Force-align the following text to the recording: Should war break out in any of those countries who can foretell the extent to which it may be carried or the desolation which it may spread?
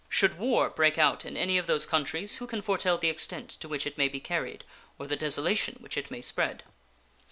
Should 0.09 0.39
war 0.39 0.71
break 0.71 0.97
out 0.97 1.25
in 1.25 1.37
any 1.37 1.59
of 1.59 1.67
those 1.67 1.85
countries 1.85 2.37
who 2.37 2.47
can 2.47 2.63
foretell 2.63 2.97
the 2.97 3.07
extent 3.09 3.51
to 3.59 3.67
which 3.67 3.85
it 3.85 3.99
may 3.99 4.07
be 4.09 4.19
carried 4.19 4.65
or 4.97 5.05
the 5.05 5.15
desolation 5.15 5.77
which 5.79 5.95
it 5.95 6.09
may 6.09 6.21
spread? 6.21 6.63